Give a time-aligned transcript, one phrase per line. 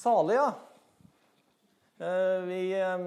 [0.00, 0.52] Salig, ja.
[1.98, 3.00] Eh, Vi, eh,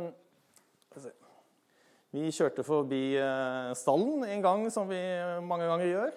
[2.14, 5.00] vi kjørte forbi eh, stallen en gang, som vi
[5.42, 6.12] mange ganger gjør.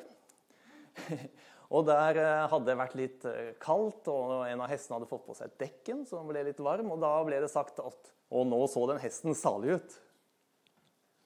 [1.76, 2.20] Og der
[2.52, 3.24] hadde det vært litt
[3.58, 6.92] kaldt, og en av hestene hadde fått på seg dekken, så den ble litt varm.
[6.94, 9.96] Og da ble det sagt at Og nå så den hesten salig ut.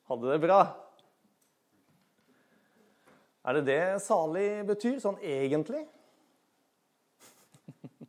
[0.08, 0.62] Hadde det bra.
[3.44, 5.82] Er det det salig betyr, sånn egentlig?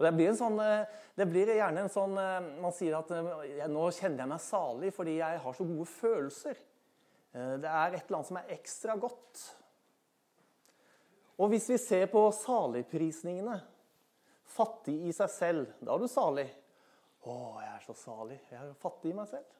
[0.00, 3.66] Og det blir, sånn, eh, det blir gjerne en sånn eh, Man sier at eh,
[3.68, 6.62] nå kjenner jeg meg salig fordi jeg har så gode følelser.
[7.30, 9.42] Det er et eller annet som er ekstra godt.
[11.38, 13.60] Og hvis vi ser på saligprisningene
[14.50, 16.48] Fattig i seg selv, da er du salig.
[17.22, 18.38] Å, jeg er så salig.
[18.50, 19.52] Jeg er fattig i meg selv.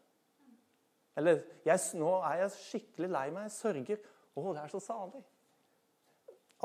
[1.20, 3.46] Eller jeg, nå er jeg skikkelig lei meg.
[3.46, 4.02] Jeg sørger.
[4.34, 5.22] Å, det er så salig.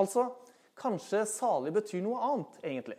[0.02, 0.26] Altså,
[0.80, 2.98] kanskje salig betyr noe annet, egentlig.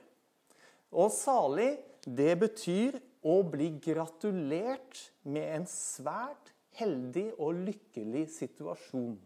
[0.95, 1.73] Og salig,
[2.07, 9.17] det betyr å bli gratulert med en svært heldig og lykkelig situasjon.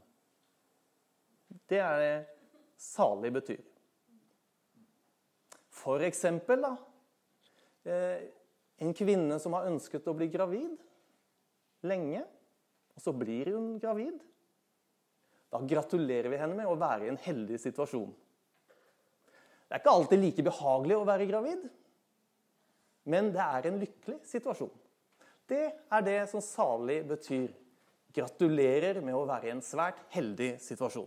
[1.68, 2.14] Det er det
[2.80, 3.60] salig betyr.
[5.80, 6.76] For eksempel, da.
[7.84, 8.28] eh,
[8.80, 10.78] En kvinne som har ønsket å bli gravid
[11.84, 12.22] lenge,
[12.96, 14.22] og så blir hun gravid.
[15.52, 18.08] Da gratulerer vi henne med å være i en heldig situasjon.
[19.70, 21.60] Det er ikke alltid like behagelig å være gravid,
[23.06, 24.72] men det er en lykkelig situasjon.
[25.46, 27.48] Det er det som salig betyr.
[28.10, 31.06] Gratulerer med å være i en svært heldig situasjon.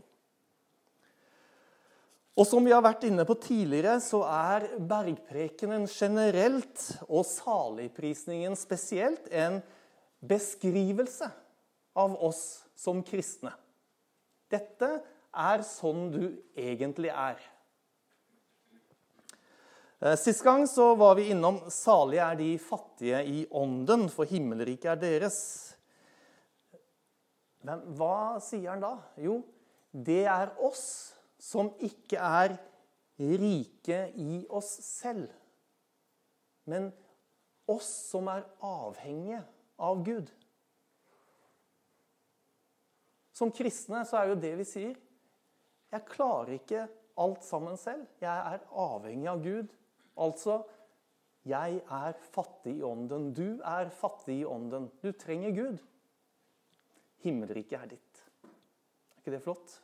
[2.39, 9.27] Og som vi har vært inne på tidligere, så er bergprekenen generelt og saligprisningen spesielt
[9.27, 9.59] en
[10.23, 11.27] beskrivelse
[11.99, 13.51] av oss som kristne.
[14.47, 14.95] Dette
[15.35, 16.23] er sånn du
[16.55, 17.43] egentlig er.
[20.03, 24.85] Eh, Sist gang så var vi innom 'salige er de fattige i ånden, for himmelriket
[24.85, 25.75] er deres'.
[27.63, 28.97] Men hva sier han da?
[29.17, 29.37] Jo,
[29.93, 32.57] det er oss som ikke er
[33.19, 35.29] rike i oss selv,
[36.65, 36.91] men
[37.67, 39.39] oss som er avhengige
[39.79, 40.31] av Gud.
[43.31, 44.95] Som kristne så er jo det vi sier
[45.91, 48.05] Jeg klarer ikke alt sammen selv.
[48.19, 49.71] Jeg er avhengig av Gud.
[50.17, 50.61] Altså,
[51.45, 53.31] jeg er fattig i ånden.
[53.35, 54.89] Du er fattig i ånden.
[55.03, 55.81] Du trenger Gud.
[57.23, 58.21] Himmelriket er ditt.
[58.43, 59.79] Er ikke det flott?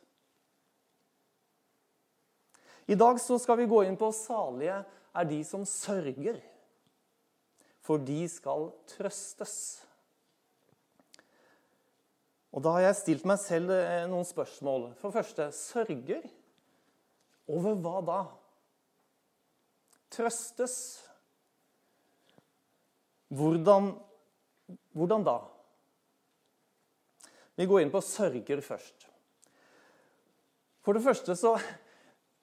[2.90, 4.80] I dag så skal vi gå inn på salige
[5.14, 6.40] er de som sørger,
[7.82, 9.54] for de skal trøstes.
[12.50, 14.90] Og Da har jeg stilt meg selv eh, noen spørsmål.
[14.98, 16.24] For første sørger.
[17.50, 18.20] Over hva da?
[20.10, 20.74] Trøstes.
[23.30, 23.92] Hvordan,
[24.96, 25.36] hvordan da?
[27.54, 29.06] Vi går inn på sørger først.
[30.80, 31.58] For det første så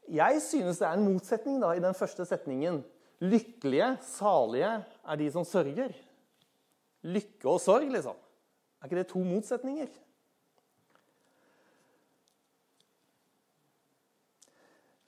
[0.08, 2.80] Jeg synes det er en motsetning da, i den første setningen.
[3.20, 4.70] Lykkelige, salige
[5.04, 5.92] er de som sørger.
[7.04, 8.16] Lykke og sorg, liksom.
[8.80, 9.90] Er ikke det to motsetninger?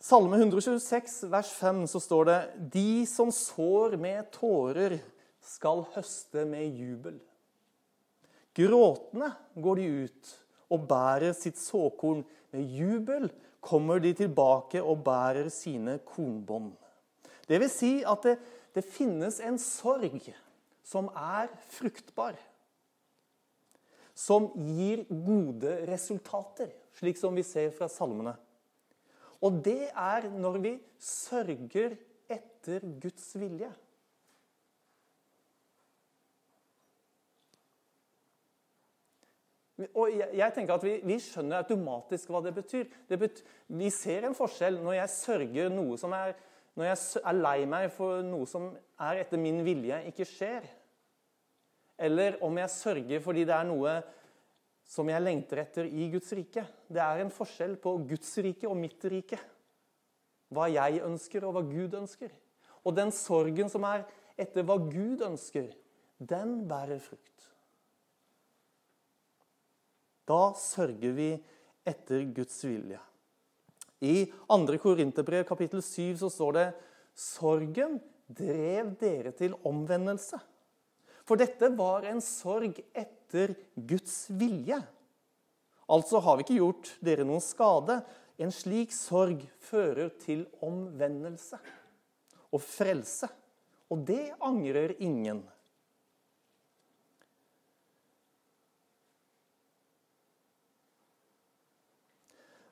[0.10, 2.38] Salme 126, vers 5, så står det
[2.74, 4.96] De som sår med tårer,
[5.46, 7.20] skal høste med jubel.
[8.58, 10.32] Gråtende går de ut
[10.74, 12.24] og bærer sitt såkorn.
[12.50, 13.30] Med jubel
[13.62, 16.74] kommer de tilbake og bærer sine kornbånd.
[17.46, 18.38] Det vil si at det,
[18.74, 20.32] det finnes en sorg
[20.82, 22.34] som er fruktbar.
[24.18, 28.40] Som gir gode resultater, slik som vi ser fra salmene.
[29.42, 31.96] Og det er når vi sørger
[32.30, 33.70] etter Guds vilje.
[39.96, 42.88] Og jeg, tenker at vi, vi, skjønner automatisk hva det betyr.
[43.08, 43.46] det betyr.
[43.80, 46.36] Vi ser en forskjell når jeg sørger noe som er
[46.76, 46.98] Når jeg
[47.28, 48.70] er lei meg for noe som
[49.04, 50.68] er etter min vilje, ikke skjer.
[52.00, 53.96] Eller om jeg sørger fordi det er noe
[54.90, 56.64] som jeg lengter etter i Guds rike.
[56.90, 59.38] Det er en forskjell på Guds rike og mitt rike.
[60.50, 62.32] Hva jeg ønsker, og hva Gud ønsker.
[62.82, 64.08] Og den sorgen som er
[64.40, 65.70] etter hva Gud ønsker,
[66.18, 67.46] den bærer frukt.
[70.30, 71.30] Da sørger vi
[71.88, 73.00] etter Guds vilje.
[74.00, 74.78] I 2.
[74.82, 76.68] Korinterbrev kapittel 7 så står det
[77.20, 80.40] Sorgen drev dere til omvendelse.
[81.28, 84.80] For dette var en sorg etter Guds vilje.
[85.90, 88.00] Altså har vi ikke gjort dere noen skade.
[88.40, 91.60] En slik sorg fører til omvendelse
[92.54, 93.30] og frelse.
[93.90, 95.42] Og det angrer ingen.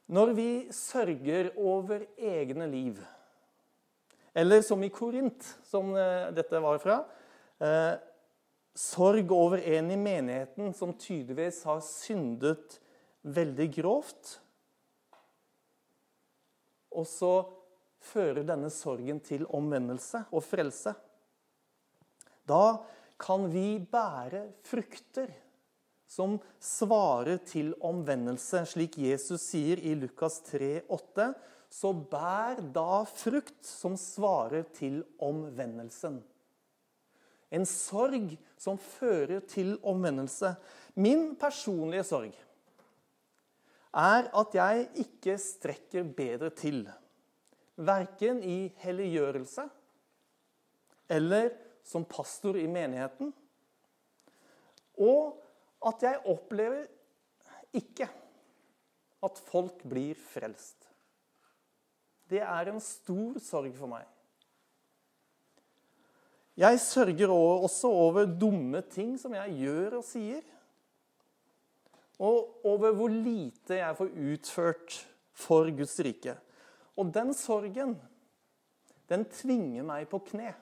[0.07, 2.99] Når vi sørger over egne liv,
[4.37, 7.01] eller som i Korint, som eh, dette var fra
[7.59, 7.97] eh,
[8.77, 12.77] Sorg over en i menigheten som tydeligvis har syndet
[13.25, 14.35] veldig grovt.
[16.93, 17.31] Og så
[18.05, 20.93] fører denne sorgen til omvendelse og frelse.
[22.47, 22.77] Da
[23.17, 25.33] kan vi bære frukter
[26.07, 31.31] som svarer til omvendelse, slik Jesus sier i Lukas 3, 8,
[31.67, 36.21] så bær da frukt som svarer til omvendelsen.
[37.53, 40.53] En sorg som fører til omvendelse.
[40.99, 42.35] Min personlige sorg
[43.97, 46.83] er at jeg ikke strekker bedre til.
[47.77, 49.67] Verken i helliggjørelse
[51.09, 51.53] eller
[51.87, 53.31] som pastor i menigheten.
[54.99, 55.37] Og
[55.87, 56.87] at jeg opplever
[57.77, 58.09] ikke
[59.23, 60.87] at folk blir frelst.
[62.27, 64.03] Det er en stor sorg for meg.
[66.57, 70.41] Jeg sørger også over dumme ting som jeg gjør og sier.
[72.17, 74.95] Og over hvor lite jeg får utført
[75.37, 76.33] for Guds rike.
[76.97, 77.93] Og den sorgen,
[79.09, 80.55] den tvinger meg på kne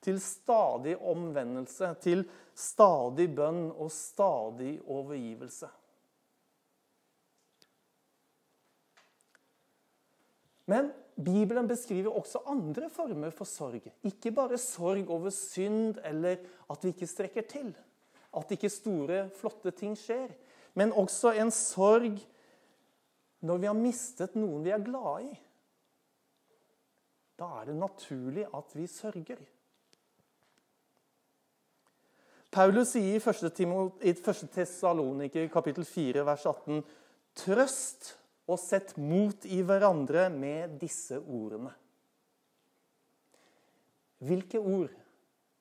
[0.00, 2.22] til stadig omvendelse, til
[2.56, 5.68] stadig bønn og stadig overgivelse.
[10.70, 10.92] Men
[11.24, 13.86] Bibelen beskriver også andre former for sorg.
[14.06, 16.36] Ikke bare sorg over synd eller
[16.70, 17.70] at vi ikke strekker til.
[18.36, 20.30] At ikke store, flotte ting skjer.
[20.74, 22.20] Men også en sorg
[23.40, 25.32] når vi har mistet noen vi er glad i.
[27.40, 29.40] Da er det naturlig at vi sørger.
[32.50, 34.24] Paulus sier i 1.
[34.52, 36.82] Tessaloniker kapittel 4 vers 18.:
[37.38, 38.16] Trøst
[38.50, 41.72] og sett mot i hverandre med disse ordene.
[44.20, 44.90] Hvilke ord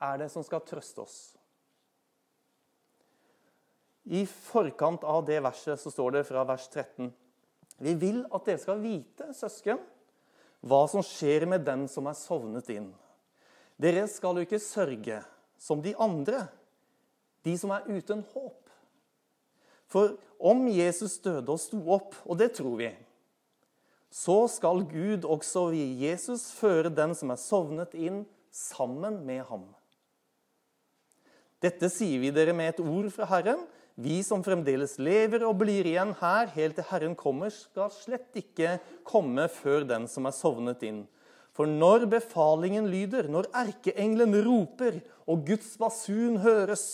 [0.04, 1.20] er det som skal trøste oss?
[4.10, 7.12] I forkant av det verset så står det fra vers 13.:
[7.78, 9.80] Vi vil at dere skal vite, søsken,
[10.66, 12.90] hva som skjer med den som er sovnet inn.
[13.80, 15.22] Dere skal jo ikke sørge
[15.60, 16.48] som de andre
[17.46, 18.69] de som er uten håp.
[19.90, 22.92] For om Jesus døde og sto opp, og det tror vi,
[24.10, 29.68] så skal Gud også i Jesus føre den som er sovnet inn, sammen med ham.
[31.62, 33.62] Dette sier vi dere med et ord fra Herren.
[34.00, 38.78] Vi som fremdeles lever og blir igjen her helt til Herren kommer, skal slett ikke
[39.06, 41.04] komme før den som er sovnet inn.
[41.54, 46.86] For når befalingen lyder, når erkeengelen roper og Guds basun høres,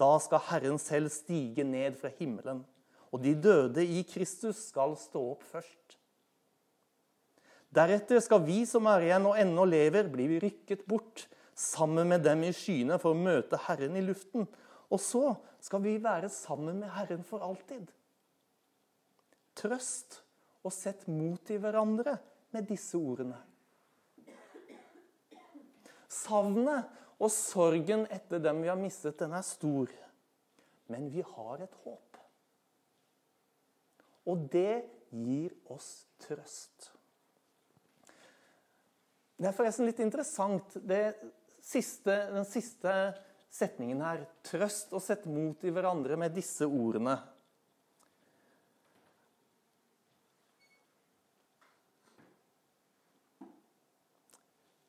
[0.00, 2.64] da skal Herren selv stige ned fra himmelen,
[3.10, 5.98] og de døde i Kristus skal stå opp først.
[7.70, 12.42] Deretter skal vi som er igjen og ennå lever, bli rykket bort sammen med dem
[12.48, 14.48] i skyene for å møte Herren i luften.
[14.90, 17.84] Og så skal vi være sammen med Herren for alltid.
[19.58, 20.22] Trøst
[20.64, 22.16] og sett mot i hverandre
[22.54, 23.38] med disse ordene.
[26.10, 26.90] Savnet
[27.20, 29.90] og sorgen etter dem vi har mistet, den er stor.
[30.90, 32.18] Men vi har et håp.
[34.30, 35.90] Og det gir oss
[36.22, 36.90] trøst.
[39.40, 40.76] Det er forresten litt interessant
[41.64, 42.94] siste, den siste
[43.52, 44.24] setningen her.
[44.46, 47.16] Trøst og sett mot i hverandre med disse ordene.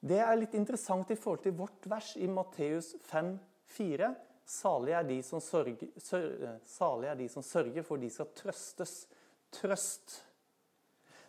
[0.02, 3.36] Det er litt interessant i forhold til vårt vers i Matteus 5,
[3.78, 4.10] 4.
[4.52, 5.78] Salig er, de som sørger,
[6.68, 8.96] salig er de som sørger, for de skal trøstes.
[9.52, 10.22] Trøst.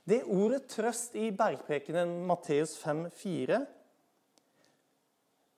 [0.06, 3.58] Det ordet 'trøst' i bergprekenen Matteus 5, 4,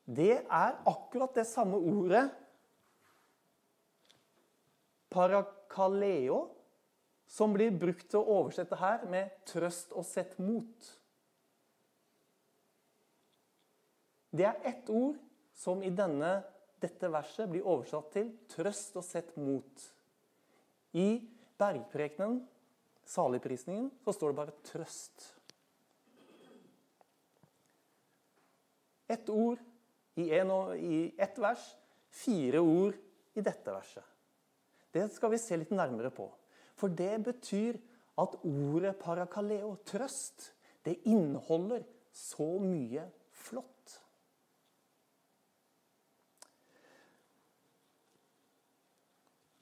[0.04, 2.26] det er akkurat det samme ordet
[5.12, 6.50] parakaleo,
[7.28, 11.03] som blir brukt til å oversette her med 'trøst og sett mot'.
[14.34, 15.18] Det er ett ord
[15.54, 16.40] som i denne,
[16.82, 19.84] dette verset blir oversatt til 'trøst og sett mot'.
[20.92, 21.22] I
[21.58, 22.40] bergprekenen,
[23.06, 25.30] saligprisningen, så står det bare 'trøst'.
[29.08, 29.58] Ett ord
[30.16, 31.76] i, en, i ett vers,
[32.10, 32.98] fire ord
[33.34, 34.04] i dette verset.
[34.90, 36.26] Det skal vi se litt nærmere på.
[36.74, 37.78] For det betyr
[38.18, 44.03] at ordet parakaleo, trøst, det inneholder så mye flott.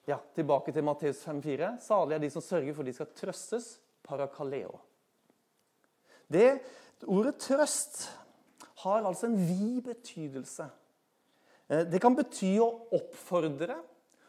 [0.09, 1.76] Ja, Tilbake til Matteus 5,4.
[1.80, 3.76] Salige er de som sørger for de skal trøstes.
[4.02, 4.80] Parakaleo.
[6.26, 6.61] Det
[7.11, 8.04] Ordet trøst
[8.82, 10.68] har altså en vid betydelse.
[11.68, 13.75] Eh, det kan bety å oppfordre,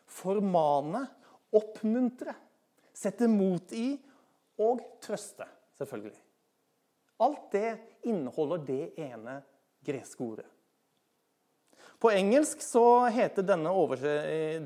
[0.10, 1.04] formane,
[1.54, 2.34] oppmuntre,
[2.94, 3.92] sette mot i
[4.62, 5.46] og trøste,
[5.78, 6.18] selvfølgelig.
[7.22, 7.70] Alt det
[8.10, 9.38] inneholder det ene
[9.86, 10.50] greske ordet.
[12.00, 13.72] På engelsk så heter denne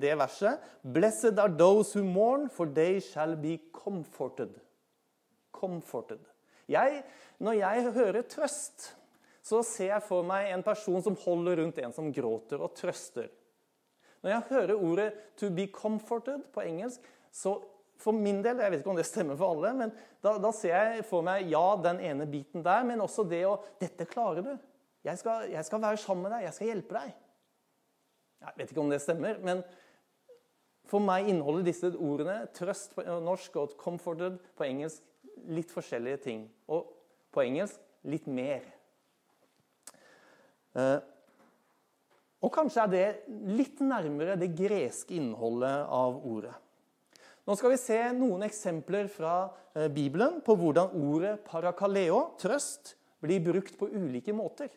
[0.02, 4.58] det verset 'Blessed are those who mourn, for they shall be comforted'.
[5.52, 6.20] Comforted.
[6.68, 7.04] Jeg,
[7.40, 8.96] når jeg hører trøst,
[9.42, 13.30] så ser jeg for meg en person som holder rundt en som gråter, og trøster.
[14.22, 17.62] Når jeg hører ordet 'to be comforted' på engelsk, så
[17.98, 20.76] for min del, jeg vet ikke om det stemmer for alle, men da, da ser
[20.76, 24.58] jeg for meg ja, den ene biten der, men også det å 'Dette klarer du.
[25.06, 26.48] Jeg skal, jeg skal være sammen med deg.
[26.48, 27.16] Jeg skal hjelpe deg.'
[28.38, 29.64] Jeg vet ikke om det stemmer, men
[30.88, 35.04] for meg inneholder disse ordene trøst på norsk og 'comforted' på engelsk
[35.50, 36.48] litt forskjellige ting.
[36.68, 36.94] Og
[37.34, 38.62] på engelsk litt mer.
[40.78, 41.00] Eh,
[42.42, 43.08] og kanskje er det
[43.58, 46.54] litt nærmere det greske innholdet av ordet.
[47.48, 53.42] Nå skal vi se noen eksempler fra eh, Bibelen på hvordan ordet parakaleo, trøst, blir
[53.42, 54.70] brukt på ulike måter.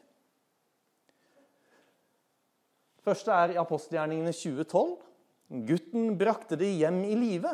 [3.04, 4.96] Første er i apostelgjerningene 2012.
[5.66, 7.52] Gutten brakte det hjem i live,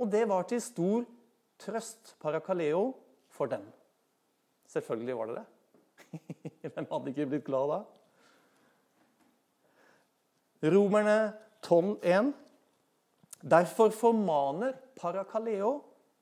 [0.00, 1.04] og det var til stor
[1.60, 2.94] trøst, parakaleo,
[3.30, 3.62] for dem.
[4.68, 5.46] Selvfølgelig var det det.
[6.74, 7.78] Hvem hadde ikke blitt glad da?
[10.74, 11.18] Romerne
[11.64, 12.32] 12,1.
[13.40, 15.78] Derfor formaner parakaleo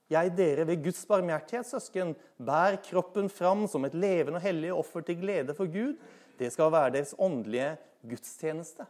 [0.09, 5.05] jeg dere ved Guds barmhjertighet, søsken, bær kroppen fram som et levende og hellig offer
[5.05, 5.99] til glede for Gud.
[6.39, 7.73] Det skal være deres åndelige
[8.07, 8.87] gudstjeneste.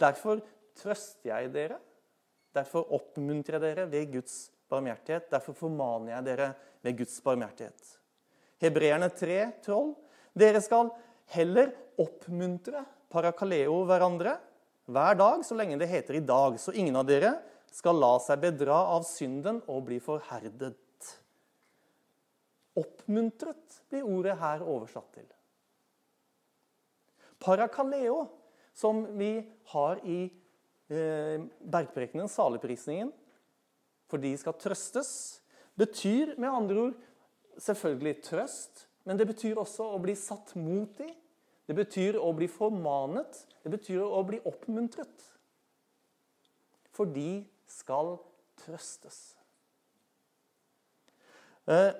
[0.00, 0.40] Derfor
[0.80, 1.78] trøster jeg dere.
[2.56, 4.36] Derfor oppmuntrer jeg dere ved Guds
[4.70, 5.28] barmhjertighet.
[5.30, 7.96] Derfor formaner jeg dere ved Guds barmhjertighet.
[8.60, 9.94] Hebreerne 3, 12.
[10.40, 10.90] Dere skal
[11.34, 14.36] heller oppmuntre parakaleo hverandre
[14.90, 17.36] hver dag så lenge det heter i dag, så ingen av dere
[17.70, 20.74] skal la seg bedra av synden og bli forherdet.
[22.80, 25.28] Oppmuntret blir ordet her oversatt til.
[27.40, 28.26] Parakaleo,
[28.76, 29.32] som vi
[29.72, 30.20] har i
[30.92, 33.12] eh, bergprekenen, saligprisningen,
[34.10, 35.40] for de skal trøstes,
[35.78, 37.00] betyr med andre ord
[37.60, 41.08] selvfølgelig trøst, men det betyr også å bli satt mot i.
[41.70, 43.44] Det betyr å bli formanet.
[43.62, 45.26] Det betyr å bli oppmuntret.
[46.90, 48.16] For de skal
[48.60, 49.20] trøstes.
[51.70, 51.92] Eh,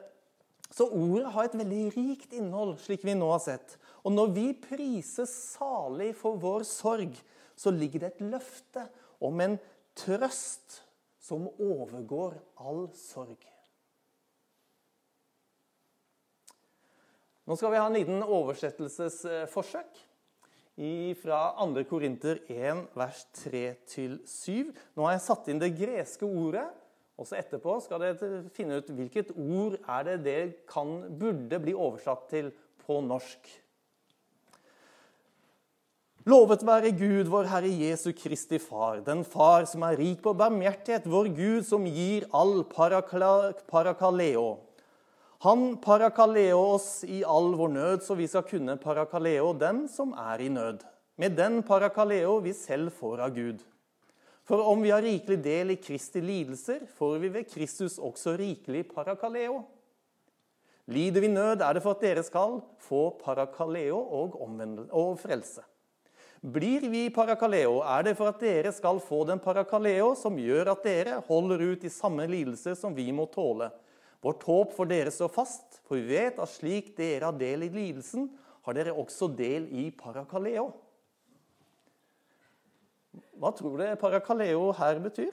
[0.71, 3.77] så ordet har et veldig rikt innhold, slik vi nå har sett.
[4.05, 7.17] Og når vi prises salig for vår sorg,
[7.57, 8.87] så ligger det et løfte
[9.21, 9.59] om en
[9.99, 10.81] trøst
[11.21, 13.41] som overgår all sorg.
[17.51, 20.07] Nå skal vi ha en liten oversettelsesforsøk
[21.21, 21.83] fra 2.
[21.91, 24.71] Korinter 1, vers 3-7.
[24.97, 26.69] Nå har jeg satt inn det greske ordet.
[27.21, 30.39] og så Etterpå skal dere finne ut hvilket ord er det det
[30.71, 32.49] kan, burde bli oversatt til
[32.87, 33.51] på norsk.
[36.29, 41.09] Lovet være Gud, vår Herre Jesu Kristi Far, den Far som er rik på barmhjertighet,
[41.09, 44.59] vår Gud som gir all parakaleo
[45.41, 50.43] han parakaleo oss i all vår nød, så vi skal kunne parakaleo den som er
[50.45, 50.83] i nød.
[51.17, 53.63] Med den parakaleo vi selv får av Gud.
[54.45, 58.85] For om vi har rikelig del i Kristi lidelser, får vi ved Kristus også rikelig
[58.93, 59.63] parakaleo.
[60.93, 64.37] Lider vi nød, er det for at dere skal få parakaleo og,
[64.91, 65.65] og frelse.
[66.41, 70.87] Blir vi parakaleo, er det for at dere skal få den parakaleo som gjør at
[70.87, 73.69] dere holder ut i samme lidelser som vi må tåle
[74.21, 77.71] Vårt håp for dere står fast, for vi vet at slik dere har del i
[77.73, 78.27] lidelsen,
[78.69, 80.67] har dere også del i parakaleo.
[83.41, 85.33] Hva tror dere parakaleo her betyr?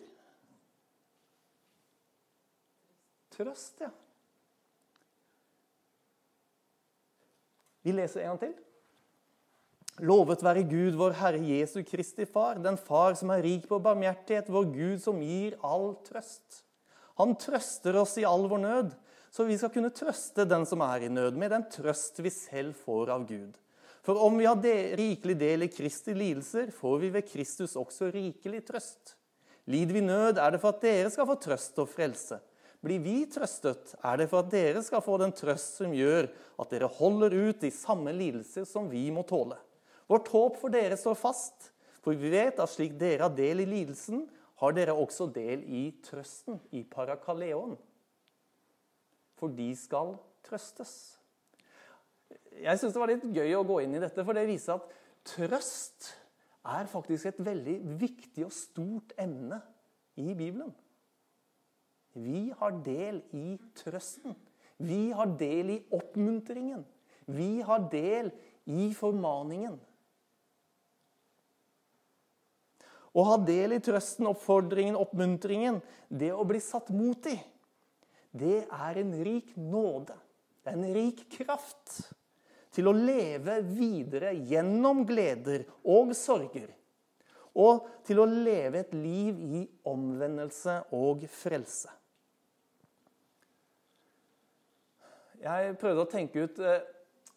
[3.35, 3.91] Trøst, ja.
[7.83, 8.55] Vi leser en gang til.
[10.05, 14.51] Lovet være Gud, vår Herre Jesu Kristi Far, den Far som er rik på barmhjertighet,
[14.53, 16.61] vår Gud som gir all trøst.
[17.17, 18.91] Han trøster oss i all vår nød,
[19.33, 22.77] så vi skal kunne trøste den som er i nød, med den trøst vi selv
[22.77, 23.57] får av Gud.
[24.05, 28.11] For om vi har de, rikelig del i Kristi lidelser, får vi ved Kristus også
[28.13, 29.15] rikelig trøst.
[29.67, 32.37] Lider vi nød, er det for at dere skal få trøst og frelse.
[32.85, 36.29] Blir vi trøstet, er det for at dere skal få den trøst som gjør
[36.61, 39.57] at dere holder ut de samme lidelser som vi må tåle.
[40.07, 41.71] Vårt håp for dere står fast,
[42.03, 44.23] for vi vet at slik dere har del i lidelsen,
[44.57, 47.75] har dere også del i trøsten, i parakaleon.
[49.37, 50.15] For de skal
[50.47, 50.93] trøstes.
[52.57, 54.87] Jeg syns det var litt gøy å gå inn i dette, for det viser at
[55.27, 56.09] trøst
[56.67, 59.59] er faktisk et veldig viktig og stort emne
[60.17, 60.71] i Bibelen.
[62.17, 64.33] Vi har del i trøsten.
[64.81, 66.81] Vi har del i oppmuntringen.
[67.27, 68.31] Vi har del
[68.65, 69.77] i formaningen.
[73.17, 77.38] Å ha del i trøsten, oppfordringen, oppmuntringen, det å bli satt mot i,
[78.38, 80.13] det er en rik nåde.
[80.67, 82.01] En rik kraft
[82.75, 86.67] til å leve videre gjennom gleder og sorger.
[87.57, 91.89] Og til å leve et liv i omvendelse og frelse.
[95.41, 96.83] Jeg prøvde å tenke ut eh,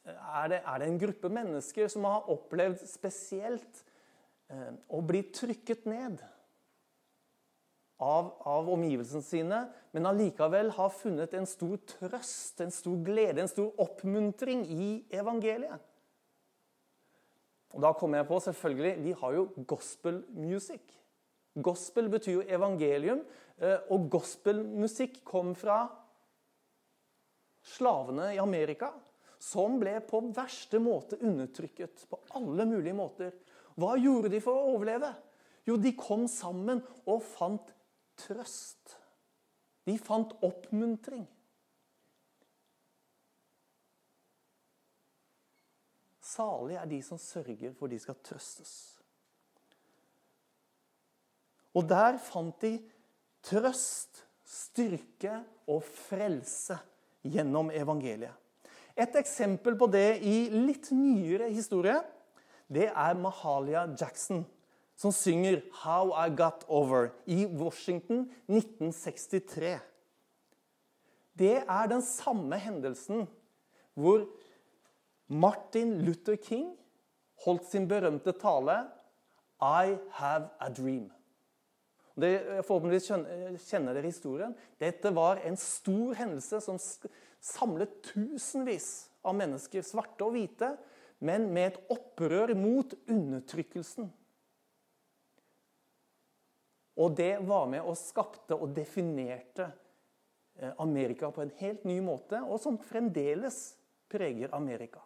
[0.08, 3.84] er det, er det en gruppe mennesker som har opplevd spesielt
[4.50, 6.20] eh, blir bli trykket ned
[8.00, 9.60] av, av omgivelsene sine,
[9.92, 15.86] men allikevel har funnet en stor trøst, en stor glede, en stor oppmuntring i evangeliet.
[17.70, 20.80] Og Da kommer jeg på selvfølgelig, Vi har jo gospel-music.
[21.62, 23.24] Gospel betyr jo evangelium,
[23.58, 25.88] eh, og gospelmusikk kom fra
[27.62, 28.92] slavene i Amerika,
[29.38, 33.32] som ble på verste måte undertrykket på alle mulige måter.
[33.78, 35.12] Hva gjorde de for å overleve?
[35.68, 37.70] Jo, de kom sammen og fant
[38.18, 38.96] trøst.
[39.86, 41.26] De fant oppmuntring.
[46.30, 48.74] Salige er de som sørger, for de skal trøstes.
[51.74, 52.76] Og der fant de
[53.46, 55.36] trøst, styrke
[55.70, 56.76] og frelse
[57.22, 58.34] gjennom evangeliet.
[58.98, 62.00] Et eksempel på det i litt nyere historie,
[62.70, 64.46] det er Mahalia Jackson,
[64.96, 69.80] som synger 'How I Got Over' i Washington 1963.
[71.38, 73.28] Det er den samme hendelsen
[73.94, 74.26] hvor
[75.28, 76.76] Martin Luther King
[77.44, 78.86] holdt sin berømte tale
[79.60, 81.10] 'I Have a Dream'.
[82.20, 83.06] Det, forhåpentligvis
[83.70, 84.54] kjenner dere historien.
[84.80, 86.78] Dette var en stor hendelse som
[87.40, 90.74] samlet tusenvis av mennesker, svarte og hvite,
[91.20, 94.08] men med et opprør mot undertrykkelsen.
[97.00, 99.68] Og det var med og skapte og definerte
[100.58, 103.60] eh, Amerika på en helt ny måte, og som fremdeles
[104.10, 105.00] preger Amerika.